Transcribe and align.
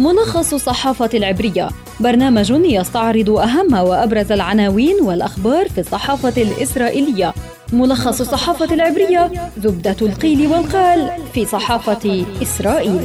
ملخص 0.00 0.54
الصحافة 0.54 1.10
العبرية. 1.14 1.68
برنامج 2.00 2.50
يستعرض 2.50 3.30
أهم 3.30 3.72
وأبرز 3.74 4.32
العناوين 4.32 4.96
والأخبار 5.02 5.68
في 5.68 5.80
الصحافة 5.80 6.42
الإسرائيلية. 6.42 7.34
ملخص 7.72 8.20
الصحافة 8.20 8.74
العبرية 8.74 9.30
زبدة 9.58 9.96
القيل 10.02 10.46
والقال 10.46 11.10
في 11.34 11.44
صحافة 11.44 12.24
إسرائيل. 12.42 13.00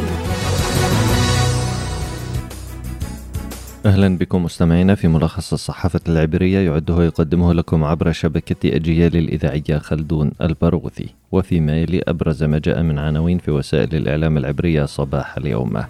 أهلا 3.85 4.17
بكم 4.17 4.43
مستمعينا 4.43 4.95
في 4.95 5.07
ملخص 5.07 5.53
الصحافة 5.53 6.01
العبرية 6.07 6.59
يعده 6.59 6.95
ويقدمه 6.95 7.53
لكم 7.53 7.83
عبر 7.83 8.11
شبكة 8.11 8.75
أجيال 8.75 9.17
الإذاعية 9.17 9.79
خلدون 9.79 10.31
البرغوثي 10.41 11.09
وفيما 11.31 11.77
يلي 11.77 12.01
أبرز 12.07 12.43
ما 12.43 12.59
جاء 12.59 12.81
من 12.81 12.99
عناوين 12.99 13.37
في 13.37 13.51
وسائل 13.51 13.95
الإعلام 13.95 14.37
العبرية 14.37 14.85
صباح 14.85 15.37
اليوم. 15.37 15.83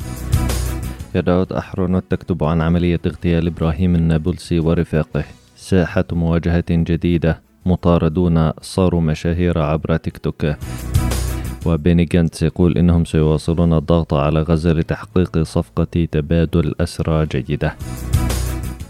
يدعوت 1.16 1.52
أحرونوت 1.52 2.04
تكتب 2.10 2.44
عن 2.44 2.62
عملية 2.62 3.00
اغتيال 3.06 3.48
إبراهيم 3.48 3.96
النابلسي 3.96 4.60
ورفاقه. 4.60 5.24
ساحة 5.56 6.06
مواجهة 6.12 6.66
جديدة 6.70 7.42
مطاردون 7.66 8.52
صاروا 8.62 9.02
مشاهير 9.02 9.60
عبر 9.60 9.98
تيك 9.98 10.18
توك. 10.18 10.46
وبيني 11.66 12.06
جانتس 12.06 12.44
يقول 12.44 12.78
إنهم 12.78 13.06
سيواصلون 13.06 13.74
الضغط 13.74 14.14
على 14.14 14.42
غزة 14.42 14.74
لتحقيق 14.74 15.44
صفقة 15.44 16.08
تبادل 16.12 16.76
أسرى 16.82 17.26
جيدة. 17.26 17.76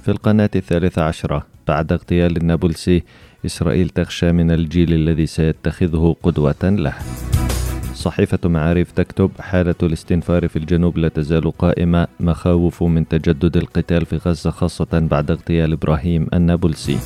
في 0.03 0.11
القناة 0.11 0.49
الثالثة 0.55 1.03
عشرة 1.03 1.45
بعد 1.67 1.91
اغتيال 1.91 2.37
النابلسي 2.37 3.03
إسرائيل 3.45 3.89
تخشى 3.89 4.31
من 4.31 4.51
الجيل 4.51 4.93
الذي 4.93 5.25
سيتخذه 5.25 6.15
قدوة 6.23 6.63
له. 6.63 6.93
صحيفة 8.05 8.49
معارف 8.49 8.91
تكتب 8.91 9.31
حالة 9.39 9.75
الاستنفار 9.83 10.47
في 10.47 10.55
الجنوب 10.55 10.97
لا 10.97 11.07
تزال 11.07 11.51
قائمة 11.51 12.07
مخاوف 12.19 12.83
من 12.83 13.07
تجدد 13.07 13.57
القتال 13.57 14.05
في 14.05 14.17
غزة 14.17 14.49
خاصة 14.49 14.99
بعد 15.11 15.31
اغتيال 15.31 15.71
إبراهيم 15.73 16.27
النابلسي. 16.33 16.97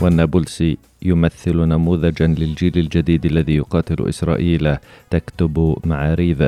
والنابلسي 0.00 0.78
يمثل 1.02 1.56
نموذجا 1.56 2.26
للجيل 2.26 2.78
الجديد 2.78 3.26
الذي 3.26 3.56
يقاتل 3.56 4.08
إسرائيل 4.08 4.76
تكتب 5.10 5.76
معاريف 5.84 6.42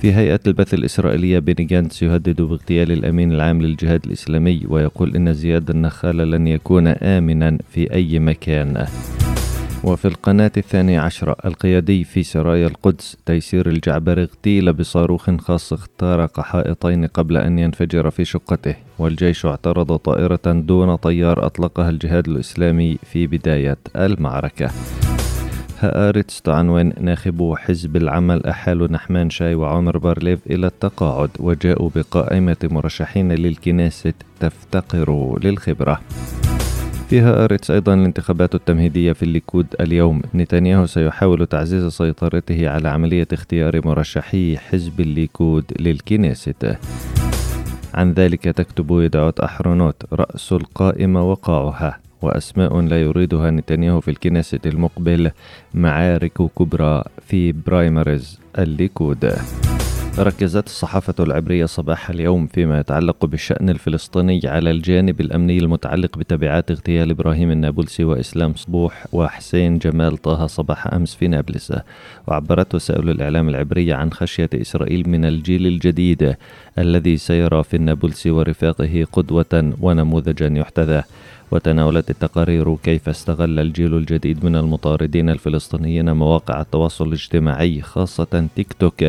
في 0.00 0.14
هيئة 0.14 0.40
البث 0.46 0.74
الإسرائيلية 0.74 1.38
بيني 1.38 1.64
جانتس 1.64 2.02
يهدد 2.02 2.42
باغتيال 2.42 2.92
الأمين 2.92 3.32
العام 3.32 3.62
للجهاد 3.62 4.04
الإسلامي 4.06 4.62
ويقول 4.68 5.16
إن 5.16 5.34
زياد 5.34 5.70
النخال 5.70 6.16
لن 6.16 6.46
يكون 6.46 6.86
آمنا 6.86 7.58
في 7.70 7.92
أي 7.92 8.18
مكان. 8.18 8.86
وفي 9.84 10.08
القناة 10.08 10.52
الثانية 10.56 11.00
عشرة 11.00 11.36
القيادي 11.44 12.04
في 12.04 12.22
سرايا 12.22 12.66
القدس 12.66 13.16
تيسير 13.26 13.68
الجعبري 13.68 14.22
اغتيل 14.22 14.72
بصاروخ 14.72 15.30
خاص 15.30 15.72
اخترق 15.72 16.40
حائطين 16.40 17.06
قبل 17.06 17.36
أن 17.36 17.58
ينفجر 17.58 18.10
في 18.10 18.24
شقته 18.24 18.74
والجيش 18.98 19.46
اعترض 19.46 19.96
طائرة 19.96 20.40
دون 20.46 20.96
طيار 20.96 21.46
أطلقها 21.46 21.90
الجهاد 21.90 22.28
الإسلامي 22.28 22.98
في 23.12 23.26
بداية 23.26 23.78
المعركة. 23.96 24.70
هآرتس 25.78 26.42
تعنون 26.42 26.92
ناخبو 27.00 27.56
حزب 27.56 27.96
العمل 27.96 28.46
أحالوا 28.46 28.88
نحمان 28.92 29.30
شاي 29.30 29.54
وعمر 29.54 29.98
بارليف 29.98 30.46
إلى 30.46 30.66
التقاعد 30.66 31.30
وجاءوا 31.38 31.90
بقائمة 31.96 32.56
مرشحين 32.62 33.32
للكنيست 33.32 34.14
تفتقر 34.40 35.38
للخبرة. 35.44 36.00
في 37.10 37.44
هآرتس 37.44 37.70
أيضا 37.70 37.94
الانتخابات 37.94 38.54
التمهيدية 38.54 39.12
في 39.12 39.22
الليكود 39.22 39.66
اليوم. 39.80 40.22
نتنياهو 40.34 40.86
سيحاول 40.86 41.46
تعزيز 41.46 41.86
سيطرته 41.86 42.68
على 42.68 42.88
عملية 42.88 43.26
اختيار 43.32 43.86
مرشحي 43.86 44.56
حزب 44.56 45.00
الليكود 45.00 45.64
للكنيست. 45.80 46.76
عن 47.94 48.12
ذلك 48.12 48.44
تكتب 48.44 48.86
يديعوت 48.90 49.40
أحرونوت 49.40 50.02
رأس 50.12 50.52
القائمة 50.52 51.30
وقاعها 51.30 51.98
وأسماء 52.22 52.80
لا 52.80 53.00
يريدها 53.00 53.50
نتنياهو 53.50 54.00
في 54.00 54.10
الكنيست 54.10 54.66
المقبل 54.66 55.30
معارك 55.74 56.42
كبرى 56.58 57.04
في 57.26 57.52
primaries 57.52 58.38
الليكود. 58.58 59.32
ركزت 60.18 60.66
الصحافة 60.66 61.14
العبرية 61.20 61.64
صباح 61.66 62.10
اليوم 62.10 62.46
فيما 62.46 62.80
يتعلق 62.80 63.26
بالشأن 63.26 63.70
الفلسطيني 63.70 64.40
على 64.44 64.70
الجانب 64.70 65.20
الأمني 65.20 65.58
المتعلق 65.58 66.18
بتبعات 66.18 66.70
اغتيال 66.70 67.10
إبراهيم 67.10 67.50
النابلسي 67.50 68.04
وإسلام 68.04 68.54
صبوح 68.54 69.06
وحسين 69.12 69.78
جمال 69.78 70.16
طه 70.16 70.46
صباح 70.46 70.86
أمس 70.94 71.14
في 71.14 71.28
نابلس. 71.28 71.72
وعبرت 72.26 72.74
وسائل 72.74 73.10
الإعلام 73.10 73.48
العبرية 73.48 73.94
عن 73.94 74.12
خشية 74.12 74.50
إسرائيل 74.54 75.08
من 75.08 75.24
الجيل 75.24 75.66
الجديد 75.66 76.36
الذي 76.78 77.16
سيرى 77.16 77.62
في 77.62 77.76
النابلسي 77.76 78.30
ورفاقه 78.30 79.06
قدوة 79.12 79.74
ونموذجا 79.80 80.46
يحتذى. 80.46 81.02
وتناولت 81.50 82.10
التقارير 82.10 82.76
كيف 82.76 83.08
استغل 83.08 83.58
الجيل 83.58 83.96
الجديد 83.96 84.44
من 84.44 84.56
المطاردين 84.56 85.30
الفلسطينيين 85.30 86.12
مواقع 86.12 86.60
التواصل 86.60 87.08
الاجتماعي 87.08 87.82
خاصة 87.82 88.48
تيك 88.56 88.72
توك 88.72 89.04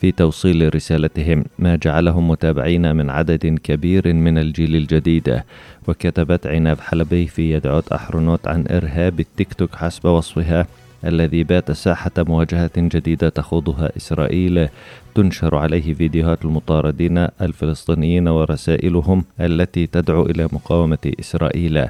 في 0.00 0.12
توصيل 0.12 0.74
رسالتهم 0.74 1.44
ما 1.58 1.76
جعلهم 1.76 2.28
متابعين 2.28 2.96
من 2.96 3.10
عدد 3.10 3.58
كبير 3.64 4.12
من 4.14 4.38
الجيل 4.38 4.76
الجديد. 4.76 5.42
وكتبت 5.88 6.46
عناب 6.46 6.80
حلبي 6.80 7.26
في 7.26 7.52
يدعوت 7.52 7.92
أحرنوت 7.92 8.48
عن 8.48 8.64
إرهاب 8.70 9.20
التيك 9.20 9.54
توك 9.54 9.74
حسب 9.74 10.04
وصفها. 10.04 10.66
الذي 11.04 11.44
بات 11.44 11.72
ساحة 11.72 12.10
مواجهة 12.18 12.70
جديدة 12.76 13.28
تخوضها 13.28 13.96
إسرائيل. 13.96 14.68
تنشر 15.14 15.56
عليه 15.56 15.94
فيديوهات 15.94 16.44
المطاردين 16.44 17.18
الفلسطينيين 17.18 18.28
ورسائلهم 18.28 19.24
التي 19.40 19.86
تدعو 19.86 20.26
إلى 20.26 20.44
مقاومة 20.52 21.12
إسرائيل. 21.20 21.86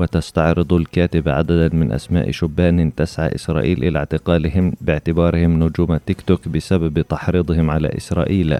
وتستعرض 0.00 0.72
الكاتبة 0.72 1.28
عددا 1.28 1.76
من 1.76 1.92
أسماء 1.92 2.30
شبان 2.30 2.94
تسعى 2.94 3.34
إسرائيل 3.34 3.84
إلى 3.84 3.98
اعتقالهم 3.98 4.72
باعتبارهم 4.80 5.64
نجوم 5.64 5.96
تيك 5.96 6.20
توك 6.20 6.48
بسبب 6.48 7.00
تحريضهم 7.00 7.70
على 7.70 7.88
إسرائيل. 7.96 8.58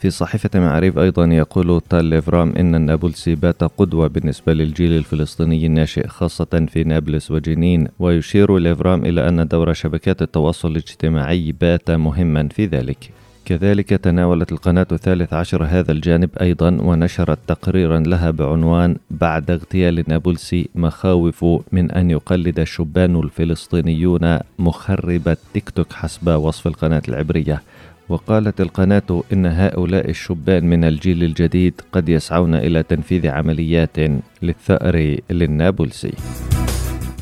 في 0.00 0.10
صحيفة 0.10 0.60
معاريف 0.60 0.98
أيضا 0.98 1.24
يقول 1.24 1.80
تال 1.90 2.04
ليفرام 2.04 2.52
إن 2.56 2.74
النابلسي 2.74 3.34
بات 3.34 3.64
قدوة 3.64 4.06
بالنسبة 4.06 4.52
للجيل 4.52 4.92
الفلسطيني 4.92 5.66
الناشئ 5.66 6.06
خاصة 6.06 6.66
في 6.72 6.84
نابلس 6.84 7.30
وجنين 7.30 7.88
ويشير 7.98 8.58
ليفرام 8.58 9.04
إلى 9.04 9.28
أن 9.28 9.48
دور 9.48 9.72
شبكات 9.72 10.22
التواصل 10.22 10.70
الاجتماعي 10.70 11.52
بات 11.52 11.90
مهما 11.90 12.48
في 12.48 12.66
ذلك. 12.66 13.10
كذلك 13.44 13.88
تناولت 13.88 14.52
القناة 14.52 14.86
الثالث 14.92 15.32
عشر 15.32 15.64
هذا 15.64 15.92
الجانب 15.92 16.30
أيضا 16.40 16.78
ونشرت 16.80 17.38
تقريرا 17.46 17.98
لها 17.98 18.30
بعنوان 18.30 18.96
بعد 19.10 19.50
اغتيال 19.50 20.04
نابلسي 20.08 20.68
مخاوف 20.74 21.44
من 21.72 21.90
أن 21.90 22.10
يقلد 22.10 22.60
الشبان 22.60 23.16
الفلسطينيون 23.16 24.38
مخرب 24.58 25.28
التيك 25.28 25.70
توك 25.70 25.92
حسب 25.92 26.28
وصف 26.28 26.66
القناة 26.66 27.02
العبرية. 27.08 27.62
وقالت 28.08 28.60
القناة 28.60 29.22
إن 29.32 29.46
هؤلاء 29.46 30.10
الشبان 30.10 30.64
من 30.64 30.84
الجيل 30.84 31.24
الجديد 31.24 31.80
قد 31.92 32.08
يسعون 32.08 32.54
إلى 32.54 32.82
تنفيذ 32.82 33.28
عمليات 33.28 33.96
للثأر 34.42 35.16
للنابلسي. 35.30 36.12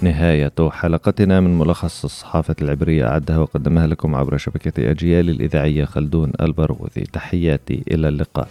نهاية 0.02 0.52
حلقتنا 0.70 1.40
من 1.40 1.58
ملخص 1.58 2.04
الصحافة 2.04 2.56
العبرية 2.62 3.06
أعدها 3.06 3.38
وقدمها 3.38 3.86
لكم 3.86 4.14
عبر 4.14 4.36
شبكة 4.36 4.90
أجيال 4.90 5.30
الإذاعية 5.30 5.84
خلدون 5.84 6.32
البرغوثي. 6.40 7.00
تحياتي 7.00 7.82
إلى 7.90 8.08
اللقاء. 8.08 8.48